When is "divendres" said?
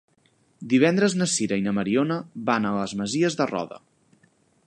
0.71-1.15